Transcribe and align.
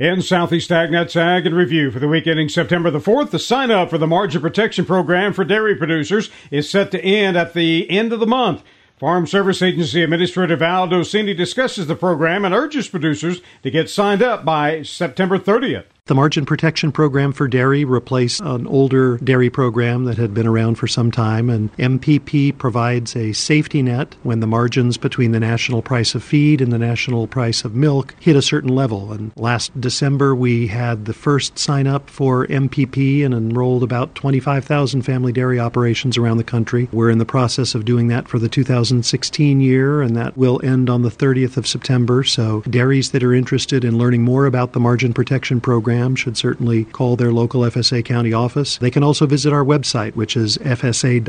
In 0.00 0.22
Southeast 0.22 0.70
AgNet's 0.70 1.14
Ag 1.14 1.44
and 1.44 1.54
Review 1.54 1.90
for 1.90 1.98
the 1.98 2.08
week 2.08 2.26
ending 2.26 2.48
September 2.48 2.90
the 2.90 3.00
4th, 3.00 3.32
the 3.32 3.38
sign 3.38 3.70
up 3.70 3.90
for 3.90 3.98
the 3.98 4.06
Margin 4.06 4.40
Protection 4.40 4.86
Program 4.86 5.34
for 5.34 5.44
dairy 5.44 5.76
producers 5.76 6.30
is 6.50 6.70
set 6.70 6.90
to 6.92 7.04
end 7.04 7.36
at 7.36 7.52
the 7.52 7.90
end 7.90 8.10
of 8.10 8.18
the 8.18 8.26
month. 8.26 8.62
Farm 8.96 9.26
Service 9.26 9.60
Agency 9.60 10.02
Administrator 10.02 10.56
Val 10.56 10.88
Dolcini 10.88 11.36
discusses 11.36 11.86
the 11.86 11.94
program 11.94 12.46
and 12.46 12.54
urges 12.54 12.88
producers 12.88 13.42
to 13.62 13.70
get 13.70 13.90
signed 13.90 14.22
up 14.22 14.42
by 14.42 14.80
September 14.80 15.38
30th. 15.38 15.84
The 16.06 16.14
margin 16.14 16.44
protection 16.44 16.90
program 16.90 17.32
for 17.32 17.46
dairy 17.46 17.84
replaced 17.84 18.40
an 18.40 18.66
older 18.66 19.18
dairy 19.18 19.50
program 19.50 20.04
that 20.04 20.18
had 20.18 20.34
been 20.34 20.46
around 20.46 20.74
for 20.74 20.88
some 20.88 21.10
time, 21.10 21.48
and 21.48 21.72
MPP 21.76 22.58
provides 22.58 23.14
a 23.14 23.32
safety 23.32 23.82
net 23.82 24.16
when 24.22 24.40
the 24.40 24.46
margins 24.46 24.96
between 24.96 25.32
the 25.32 25.38
national 25.38 25.82
price 25.82 26.14
of 26.14 26.24
feed 26.24 26.60
and 26.60 26.72
the 26.72 26.78
national 26.78 27.26
price 27.26 27.64
of 27.64 27.74
milk 27.74 28.14
hit 28.18 28.34
a 28.34 28.42
certain 28.42 28.74
level. 28.74 29.12
And 29.12 29.30
last 29.36 29.78
December, 29.80 30.34
we 30.34 30.66
had 30.66 31.04
the 31.04 31.12
first 31.12 31.58
sign 31.58 31.86
up 31.86 32.10
for 32.10 32.46
MPP 32.46 33.24
and 33.24 33.32
enrolled 33.32 33.82
about 33.82 34.14
25,000 34.14 35.02
family 35.02 35.32
dairy 35.32 35.60
operations 35.60 36.18
around 36.18 36.38
the 36.38 36.44
country. 36.44 36.88
We're 36.92 37.10
in 37.10 37.18
the 37.18 37.24
process 37.24 37.74
of 37.74 37.84
doing 37.84 38.08
that 38.08 38.26
for 38.26 38.38
the 38.38 38.48
2016 38.48 39.60
year, 39.60 40.02
and 40.02 40.16
that 40.16 40.36
will 40.36 40.60
end 40.64 40.90
on 40.90 41.02
the 41.02 41.10
30th 41.10 41.56
of 41.56 41.68
September. 41.68 42.24
So, 42.24 42.62
dairies 42.62 43.12
that 43.12 43.22
are 43.22 43.34
interested 43.34 43.84
in 43.84 43.98
learning 43.98 44.22
more 44.22 44.46
about 44.46 44.72
the 44.72 44.80
margin 44.80 45.12
protection 45.12 45.60
program 45.60 45.99
program 46.00 46.16
should 46.16 46.36
certainly 46.36 46.84
call 46.84 47.14
their 47.16 47.30
local 47.30 47.60
FSA 47.62 48.02
county 48.04 48.32
office. 48.32 48.78
They 48.78 48.90
can 48.90 49.02
also 49.02 49.26
visit 49.26 49.52
our 49.52 49.64
website, 49.64 50.16
which 50.16 50.34
is 50.36 50.56
fsa.usda.gov, 50.58 51.26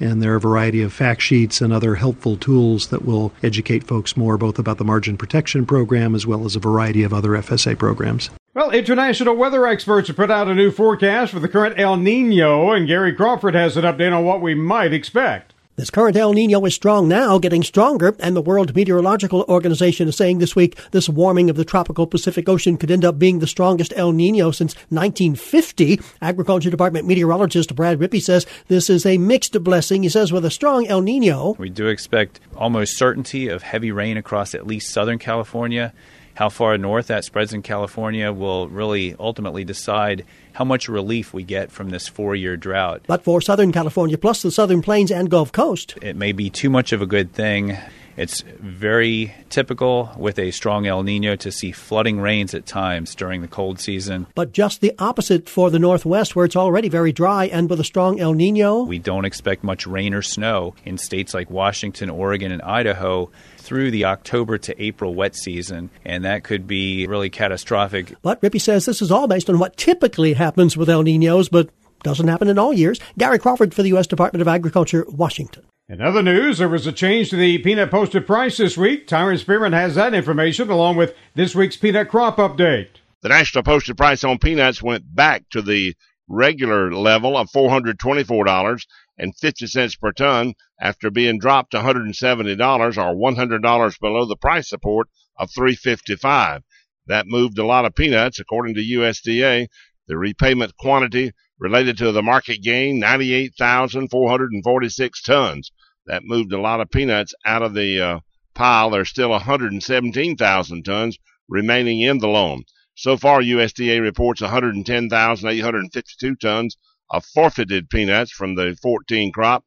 and 0.00 0.22
there 0.22 0.32
are 0.32 0.36
a 0.36 0.40
variety 0.40 0.82
of 0.82 0.92
fact 0.92 1.20
sheets 1.22 1.60
and 1.60 1.72
other 1.72 1.96
helpful 1.96 2.36
tools 2.36 2.86
that 2.88 3.04
will 3.04 3.32
educate 3.42 3.82
folks 3.84 4.16
more 4.16 4.38
both 4.38 4.60
about 4.60 4.78
the 4.78 4.84
margin 4.84 5.16
protection 5.16 5.66
program 5.66 6.14
as 6.14 6.28
well 6.28 6.44
as 6.44 6.54
a 6.54 6.60
variety 6.60 7.02
of 7.02 7.12
other 7.12 7.30
FSA 7.30 7.76
programs. 7.76 8.30
Well, 8.54 8.70
international 8.70 9.34
weather 9.36 9.66
experts 9.66 10.06
have 10.06 10.16
put 10.16 10.30
out 10.30 10.46
a 10.48 10.54
new 10.54 10.70
forecast 10.70 11.32
for 11.32 11.40
the 11.40 11.48
current 11.48 11.78
El 11.78 11.96
Nino, 11.96 12.70
and 12.70 12.86
Gary 12.86 13.12
Crawford 13.12 13.54
has 13.54 13.76
an 13.76 13.84
update 13.84 14.16
on 14.16 14.24
what 14.24 14.40
we 14.40 14.54
might 14.54 14.92
expect. 14.92 15.52
This 15.76 15.90
current 15.90 16.16
El 16.16 16.32
Nino 16.32 16.64
is 16.64 16.74
strong 16.74 17.06
now, 17.06 17.38
getting 17.38 17.62
stronger, 17.62 18.16
and 18.18 18.34
the 18.34 18.40
World 18.40 18.74
Meteorological 18.74 19.44
Organization 19.46 20.08
is 20.08 20.16
saying 20.16 20.38
this 20.38 20.56
week 20.56 20.74
this 20.92 21.06
warming 21.06 21.50
of 21.50 21.56
the 21.56 21.66
tropical 21.66 22.06
Pacific 22.06 22.48
Ocean 22.48 22.78
could 22.78 22.90
end 22.90 23.04
up 23.04 23.18
being 23.18 23.40
the 23.40 23.46
strongest 23.46 23.92
El 23.94 24.12
Nino 24.12 24.50
since 24.52 24.74
1950. 24.88 26.00
Agriculture 26.22 26.70
Department 26.70 27.06
meteorologist 27.06 27.76
Brad 27.76 27.98
Rippey 27.98 28.22
says 28.22 28.46
this 28.68 28.88
is 28.88 29.04
a 29.04 29.18
mixed 29.18 29.62
blessing. 29.62 30.02
He 30.02 30.08
says 30.08 30.32
with 30.32 30.46
a 30.46 30.50
strong 30.50 30.86
El 30.86 31.02
Nino, 31.02 31.54
we 31.58 31.68
do 31.68 31.88
expect 31.88 32.40
almost 32.56 32.96
certainty 32.96 33.48
of 33.48 33.62
heavy 33.62 33.92
rain 33.92 34.16
across 34.16 34.54
at 34.54 34.66
least 34.66 34.90
Southern 34.90 35.18
California. 35.18 35.92
How 36.36 36.50
far 36.50 36.76
north 36.76 37.06
that 37.06 37.24
spreads 37.24 37.54
in 37.54 37.62
California 37.62 38.30
will 38.30 38.68
really 38.68 39.16
ultimately 39.18 39.64
decide 39.64 40.22
how 40.52 40.66
much 40.66 40.86
relief 40.86 41.32
we 41.32 41.42
get 41.42 41.72
from 41.72 41.88
this 41.88 42.08
four 42.08 42.36
year 42.36 42.58
drought. 42.58 43.00
But 43.06 43.24
for 43.24 43.40
Southern 43.40 43.72
California, 43.72 44.18
plus 44.18 44.42
the 44.42 44.50
Southern 44.50 44.82
Plains 44.82 45.10
and 45.10 45.30
Gulf 45.30 45.50
Coast, 45.50 45.94
it 46.02 46.14
may 46.14 46.32
be 46.32 46.50
too 46.50 46.68
much 46.68 46.92
of 46.92 47.00
a 47.00 47.06
good 47.06 47.32
thing. 47.32 47.78
It's 48.16 48.40
very 48.40 49.34
typical 49.50 50.10
with 50.16 50.38
a 50.38 50.50
strong 50.50 50.86
El 50.86 51.02
Nino 51.02 51.36
to 51.36 51.52
see 51.52 51.70
flooding 51.70 52.18
rains 52.18 52.54
at 52.54 52.64
times 52.64 53.14
during 53.14 53.42
the 53.42 53.48
cold 53.48 53.78
season. 53.78 54.26
But 54.34 54.52
just 54.52 54.80
the 54.80 54.94
opposite 54.98 55.48
for 55.48 55.70
the 55.70 55.78
Northwest, 55.78 56.34
where 56.34 56.46
it's 56.46 56.56
already 56.56 56.88
very 56.88 57.12
dry, 57.12 57.44
and 57.46 57.68
with 57.68 57.78
a 57.78 57.84
strong 57.84 58.18
El 58.18 58.32
Nino. 58.32 58.84
We 58.84 58.98
don't 58.98 59.26
expect 59.26 59.62
much 59.62 59.86
rain 59.86 60.14
or 60.14 60.22
snow 60.22 60.74
in 60.84 60.96
states 60.96 61.34
like 61.34 61.50
Washington, 61.50 62.08
Oregon, 62.08 62.52
and 62.52 62.62
Idaho 62.62 63.30
through 63.58 63.90
the 63.90 64.06
October 64.06 64.56
to 64.58 64.82
April 64.82 65.14
wet 65.14 65.36
season, 65.36 65.90
and 66.04 66.24
that 66.24 66.44
could 66.44 66.66
be 66.66 67.06
really 67.06 67.28
catastrophic. 67.28 68.14
But 68.22 68.40
Rippey 68.40 68.60
says 68.60 68.86
this 68.86 69.02
is 69.02 69.10
all 69.10 69.26
based 69.26 69.50
on 69.50 69.58
what 69.58 69.76
typically 69.76 70.32
happens 70.32 70.76
with 70.76 70.88
El 70.88 71.02
Ninos, 71.02 71.48
but 71.48 71.68
doesn't 72.02 72.28
happen 72.28 72.48
in 72.48 72.58
all 72.58 72.72
years. 72.72 73.00
Gary 73.18 73.38
Crawford 73.38 73.74
for 73.74 73.82
the 73.82 73.88
U.S. 73.90 74.06
Department 74.06 74.40
of 74.40 74.48
Agriculture, 74.48 75.04
Washington. 75.08 75.64
In 75.88 76.00
other 76.00 76.20
news, 76.20 76.58
there 76.58 76.68
was 76.68 76.84
a 76.88 76.92
change 76.92 77.30
to 77.30 77.36
the 77.36 77.58
peanut 77.58 77.92
posted 77.92 78.26
price 78.26 78.56
this 78.56 78.76
week. 78.76 79.06
Tyron 79.06 79.38
Spearman 79.38 79.72
has 79.72 79.94
that 79.94 80.14
information 80.14 80.68
along 80.68 80.96
with 80.96 81.14
this 81.34 81.54
week's 81.54 81.76
peanut 81.76 82.08
crop 82.08 82.38
update. 82.38 82.88
The 83.22 83.28
national 83.28 83.62
posted 83.62 83.96
price 83.96 84.24
on 84.24 84.38
peanuts 84.38 84.82
went 84.82 85.14
back 85.14 85.48
to 85.50 85.62
the 85.62 85.94
regular 86.28 86.92
level 86.92 87.36
of 87.36 87.52
$424 87.52 88.86
and 89.16 89.36
50 89.36 89.66
cents 89.68 89.94
per 89.94 90.10
ton 90.10 90.54
after 90.80 91.08
being 91.08 91.38
dropped 91.38 91.70
to 91.70 91.78
$170 91.78 92.18
or 92.18 93.14
$100 93.14 94.00
below 94.00 94.24
the 94.26 94.36
price 94.36 94.68
support 94.68 95.06
of 95.38 95.52
355. 95.54 96.62
That 97.06 97.28
moved 97.28 97.58
a 97.58 97.64
lot 97.64 97.84
of 97.84 97.94
peanuts 97.94 98.40
according 98.40 98.74
to 98.74 98.80
USDA. 98.80 99.68
The 100.08 100.16
repayment 100.16 100.76
quantity 100.76 101.32
related 101.58 101.98
to 101.98 102.12
the 102.12 102.22
market 102.22 102.62
gain 102.62 103.00
98,446 103.00 105.22
tons. 105.22 105.72
That 106.06 106.22
moved 106.24 106.52
a 106.52 106.60
lot 106.60 106.80
of 106.80 106.90
peanuts 106.90 107.34
out 107.44 107.62
of 107.62 107.74
the 107.74 108.00
uh, 108.00 108.20
pile. 108.54 108.90
There's 108.90 109.08
still 109.08 109.30
117,000 109.30 110.84
tons 110.84 111.18
remaining 111.48 112.00
in 112.00 112.18
the 112.18 112.28
loan. 112.28 112.62
So 112.94 113.16
far, 113.16 113.42
USDA 113.42 114.00
reports 114.00 114.40
110,852 114.40 116.36
tons 116.36 116.76
of 117.10 117.24
forfeited 117.24 117.90
peanuts 117.90 118.30
from 118.30 118.54
the 118.54 118.78
14 118.80 119.32
crop. 119.32 119.64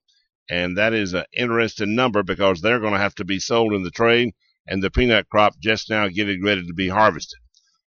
And 0.49 0.77
that 0.77 0.93
is 0.93 1.13
an 1.13 1.25
interesting 1.37 1.95
number 1.95 2.23
because 2.23 2.61
they're 2.61 2.79
going 2.79 2.93
to 2.93 2.99
have 2.99 3.15
to 3.15 3.25
be 3.25 3.39
sold 3.39 3.73
in 3.73 3.83
the 3.83 3.91
trade 3.91 4.33
and 4.67 4.81
the 4.81 4.89
peanut 4.89 5.29
crop 5.29 5.59
just 5.59 5.89
now 5.89 6.07
getting 6.07 6.43
ready 6.43 6.65
to 6.65 6.73
be 6.73 6.89
harvested. 6.89 7.39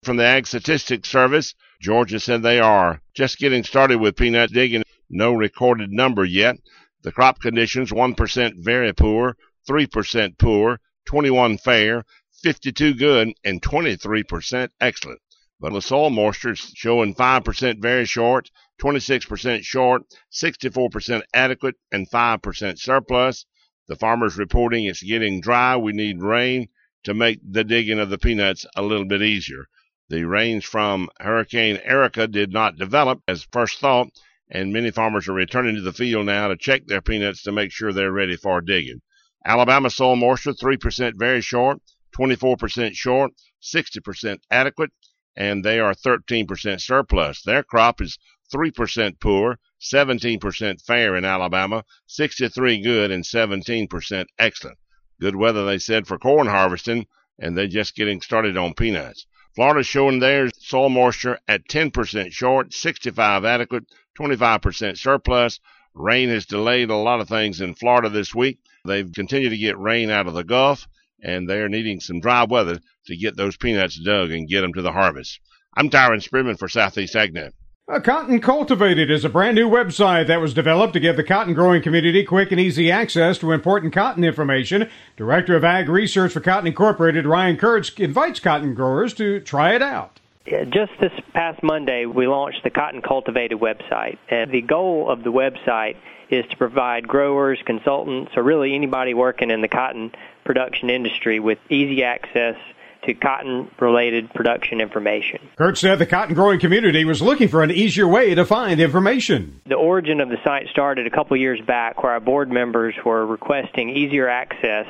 From 0.03 0.17
the 0.17 0.25
Ag 0.25 0.45
Statistics 0.45 1.07
Service, 1.07 1.55
Georgia 1.79 2.19
said 2.19 2.43
they 2.43 2.59
are 2.59 3.01
just 3.13 3.37
getting 3.37 3.63
started 3.63 4.01
with 4.01 4.17
peanut 4.17 4.51
digging. 4.51 4.83
No 5.09 5.31
recorded 5.33 5.93
number 5.93 6.25
yet. 6.25 6.57
The 7.03 7.13
crop 7.13 7.39
conditions 7.39 7.89
1% 7.89 8.53
very 8.57 8.91
poor, 8.91 9.37
3% 9.65 10.37
poor, 10.37 10.81
21 11.05 11.57
fair, 11.57 12.03
52 12.41 12.95
good, 12.95 13.33
and 13.45 13.61
23% 13.61 14.69
excellent. 14.81 15.21
But 15.61 15.71
the 15.71 15.81
soil 15.81 16.09
moisture 16.09 16.51
is 16.51 16.73
showing 16.75 17.15
5% 17.15 17.81
very 17.81 18.05
short, 18.05 18.51
26% 18.81 19.63
short, 19.63 20.03
64% 20.33 21.21
adequate, 21.33 21.75
and 21.93 22.11
5% 22.11 22.77
surplus. 22.77 23.45
The 23.87 23.95
farmer's 23.95 24.37
reporting 24.37 24.83
it's 24.83 25.01
getting 25.01 25.39
dry. 25.39 25.77
We 25.77 25.93
need 25.93 26.21
rain 26.21 26.67
to 27.05 27.13
make 27.13 27.39
the 27.41 27.63
digging 27.63 27.99
of 27.99 28.09
the 28.09 28.17
peanuts 28.17 28.65
a 28.75 28.81
little 28.81 29.05
bit 29.05 29.21
easier. 29.21 29.67
The 30.09 30.25
rains 30.25 30.65
from 30.65 31.09
Hurricane 31.19 31.79
Erika 31.83 32.27
did 32.27 32.51
not 32.51 32.75
develop 32.75 33.21
as 33.25 33.47
first 33.51 33.79
thought, 33.79 34.09
and 34.49 34.73
many 34.73 34.91
farmers 34.91 35.29
are 35.29 35.33
returning 35.33 35.75
to 35.75 35.81
the 35.81 35.93
field 35.93 36.25
now 36.25 36.49
to 36.49 36.57
check 36.57 36.85
their 36.85 37.01
peanuts 37.01 37.41
to 37.43 37.53
make 37.53 37.71
sure 37.71 37.93
they're 37.93 38.11
ready 38.11 38.35
for 38.35 38.59
digging. 38.59 39.01
Alabama 39.45 39.89
soil 39.89 40.17
moisture 40.17 40.51
3% 40.51 41.13
very 41.15 41.41
short, 41.41 41.81
24% 42.17 42.93
short, 42.95 43.31
60% 43.61 44.39
adequate, 44.51 44.91
and 45.35 45.63
they 45.63 45.79
are 45.79 45.93
13% 45.93 46.81
surplus. 46.81 47.41
Their 47.41 47.63
crop 47.63 48.01
is 48.01 48.19
3% 48.53 49.19
poor, 49.19 49.57
17% 49.81 50.85
fair 50.85 51.15
in 51.15 51.25
Alabama, 51.25 51.85
63 52.07 52.81
good, 52.81 53.09
and 53.09 53.23
17% 53.23 54.25
excellent. 54.37 54.77
Good 55.19 55.35
weather, 55.35 55.65
they 55.65 55.79
said, 55.79 56.07
for 56.07 56.17
corn 56.17 56.47
harvesting, 56.47 57.07
and 57.39 57.57
they're 57.57 57.67
just 57.67 57.95
getting 57.95 58.21
started 58.21 58.57
on 58.57 58.73
peanuts. 58.73 59.25
Florida's 59.55 59.85
showing 59.85 60.19
their 60.19 60.49
soil 60.57 60.89
moisture 60.89 61.37
at 61.47 61.67
10% 61.67 62.31
short, 62.31 62.73
65 62.73 63.45
adequate, 63.45 63.85
25% 64.17 64.97
surplus. 64.97 65.59
Rain 65.93 66.29
has 66.29 66.47
delayed 66.47 66.89
a 66.89 66.95
lot 66.95 67.19
of 67.19 67.29
things 67.29 67.61
in 67.61 67.75
Florida 67.75 68.09
this 68.09 68.33
week. 68.33 68.57
They've 68.83 69.11
continued 69.11 69.51
to 69.51 69.57
get 69.57 69.77
rain 69.77 70.09
out 70.09 70.27
of 70.27 70.33
the 70.33 70.43
Gulf, 70.43 70.87
and 71.21 71.47
they're 71.47 71.69
needing 71.69 71.99
some 71.99 72.19
dry 72.19 72.45
weather 72.45 72.79
to 73.05 73.15
get 73.15 73.37
those 73.37 73.55
peanuts 73.55 73.99
dug 73.99 74.31
and 74.31 74.49
get 74.49 74.61
them 74.61 74.73
to 74.73 74.81
the 74.81 74.91
harvest. 74.91 75.39
I'm 75.77 75.89
Tyron 75.89 76.21
Spearman 76.21 76.57
for 76.57 76.67
Southeast 76.67 77.13
AgNet. 77.13 77.51
A 77.89 77.99
Cotton 77.99 78.39
Cultivated 78.39 79.11
is 79.11 79.25
a 79.25 79.29
brand 79.29 79.55
new 79.55 79.69
website 79.69 80.27
that 80.27 80.39
was 80.39 80.53
developed 80.53 80.93
to 80.93 81.01
give 81.01 81.17
the 81.17 81.23
cotton 81.23 81.53
growing 81.53 81.81
community 81.81 82.23
quick 82.23 82.49
and 82.51 82.59
easy 82.59 82.89
access 82.89 83.37
to 83.39 83.51
important 83.51 83.91
cotton 83.91 84.23
information. 84.23 84.89
Director 85.17 85.57
of 85.57 85.65
Ag 85.65 85.89
Research 85.89 86.31
for 86.31 86.39
Cotton 86.39 86.65
Incorporated, 86.65 87.25
Ryan 87.25 87.57
Kurtz, 87.57 87.89
invites 87.97 88.39
cotton 88.39 88.73
growers 88.73 89.13
to 89.15 89.41
try 89.41 89.75
it 89.75 89.81
out. 89.81 90.21
Just 90.45 90.93
this 91.01 91.11
past 91.33 91.61
Monday, 91.61 92.05
we 92.05 92.25
launched 92.25 92.63
the 92.63 92.69
Cotton 92.69 93.01
Cultivated 93.01 93.59
website. 93.59 94.17
And 94.29 94.49
the 94.49 94.61
goal 94.61 95.09
of 95.09 95.25
the 95.25 95.33
website 95.33 95.97
is 96.29 96.45
to 96.51 96.55
provide 96.55 97.05
growers, 97.05 97.59
consultants, 97.65 98.31
or 98.37 98.43
really 98.43 98.75
anybody 98.75 99.13
working 99.13 99.51
in 99.51 99.59
the 99.59 99.67
cotton 99.67 100.13
production 100.45 100.89
industry 100.89 101.41
with 101.41 101.59
easy 101.69 102.05
access 102.05 102.55
to 103.05 103.13
cotton 103.13 103.69
related 103.79 104.33
production 104.33 104.81
information. 104.81 105.39
Kurtz 105.57 105.81
said 105.81 105.99
the 105.99 106.05
cotton 106.05 106.35
growing 106.35 106.59
community 106.59 107.05
was 107.05 107.21
looking 107.21 107.47
for 107.47 107.63
an 107.63 107.71
easier 107.71 108.07
way 108.07 108.35
to 108.35 108.45
find 108.45 108.79
information. 108.79 109.61
The 109.65 109.75
origin 109.75 110.21
of 110.21 110.29
the 110.29 110.37
site 110.43 110.67
started 110.69 111.07
a 111.07 111.09
couple 111.09 111.35
years 111.37 111.59
back 111.61 112.03
where 112.03 112.13
our 112.13 112.19
board 112.19 112.51
members 112.51 112.95
were 113.05 113.25
requesting 113.25 113.89
easier 113.89 114.27
access 114.27 114.87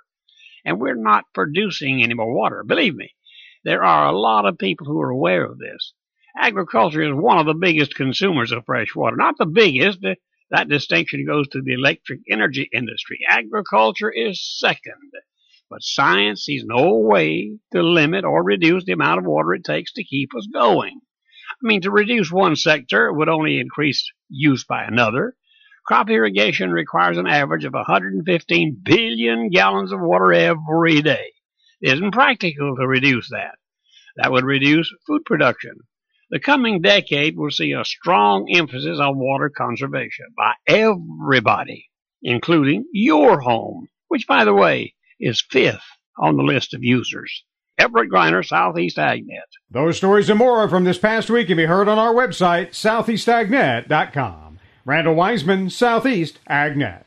And 0.62 0.78
we're 0.78 0.94
not 0.94 1.24
producing 1.32 2.02
any 2.02 2.12
more 2.12 2.34
water. 2.34 2.64
Believe 2.64 2.96
me, 2.96 3.14
there 3.64 3.82
are 3.82 4.06
a 4.06 4.12
lot 4.12 4.44
of 4.44 4.58
people 4.58 4.86
who 4.86 5.00
are 5.00 5.08
aware 5.08 5.46
of 5.46 5.56
this. 5.56 5.94
Agriculture 6.38 7.00
is 7.00 7.14
one 7.14 7.38
of 7.38 7.46
the 7.46 7.54
biggest 7.54 7.94
consumers 7.94 8.52
of 8.52 8.66
fresh 8.66 8.94
water. 8.94 9.16
Not 9.16 9.38
the 9.38 9.46
biggest, 9.46 10.04
uh, 10.04 10.16
that 10.50 10.68
distinction 10.68 11.24
goes 11.24 11.48
to 11.48 11.62
the 11.62 11.72
electric 11.72 12.20
energy 12.30 12.68
industry. 12.74 13.20
Agriculture 13.26 14.10
is 14.10 14.38
second. 14.58 15.12
But 15.70 15.82
science 15.82 16.44
sees 16.44 16.64
no 16.64 16.96
way 16.96 17.58
to 17.72 17.82
limit 17.82 18.24
or 18.24 18.42
reduce 18.42 18.84
the 18.84 18.92
amount 18.92 19.18
of 19.18 19.26
water 19.26 19.54
it 19.54 19.64
takes 19.64 19.92
to 19.92 20.04
keep 20.04 20.34
us 20.34 20.46
going. 20.52 21.00
I 21.50 21.66
mean, 21.66 21.82
to 21.82 21.90
reduce 21.90 22.32
one 22.32 22.56
sector 22.56 23.12
would 23.12 23.28
only 23.28 23.60
increase 23.60 24.10
use 24.28 24.64
by 24.64 24.84
another. 24.84 25.36
Crop 25.86 26.08
irrigation 26.10 26.70
requires 26.70 27.18
an 27.18 27.26
average 27.26 27.64
of 27.64 27.74
115 27.74 28.80
billion 28.82 29.48
gallons 29.50 29.92
of 29.92 30.00
water 30.00 30.32
every 30.32 31.02
day. 31.02 31.32
It 31.80 31.94
isn't 31.94 32.12
practical 32.12 32.76
to 32.76 32.86
reduce 32.86 33.28
that. 33.30 33.56
That 34.16 34.32
would 34.32 34.44
reduce 34.44 34.92
food 35.06 35.24
production. 35.24 35.74
The 36.30 36.40
coming 36.40 36.82
decade 36.82 37.36
will 37.36 37.50
see 37.50 37.72
a 37.72 37.84
strong 37.84 38.48
emphasis 38.54 39.00
on 39.00 39.18
water 39.18 39.48
conservation 39.48 40.26
by 40.36 40.54
everybody, 40.66 41.88
including 42.22 42.84
your 42.92 43.40
home, 43.40 43.88
which, 44.08 44.26
by 44.26 44.44
the 44.44 44.54
way, 44.54 44.94
is 45.20 45.44
fifth 45.50 45.84
on 46.18 46.36
the 46.36 46.42
list 46.42 46.74
of 46.74 46.82
users. 46.82 47.44
Everett 47.78 48.10
Griner, 48.10 48.44
Southeast 48.44 48.96
AgNet. 48.96 49.40
Those 49.70 49.96
stories 49.96 50.28
and 50.28 50.38
more 50.38 50.68
from 50.68 50.84
this 50.84 50.98
past 50.98 51.30
week 51.30 51.46
can 51.46 51.56
be 51.56 51.66
heard 51.66 51.88
on 51.88 51.98
our 51.98 52.12
website, 52.12 52.70
southeastagnet.com. 52.70 54.58
Randall 54.84 55.14
Wiseman, 55.14 55.70
Southeast 55.70 56.38
AgNet. 56.50 57.04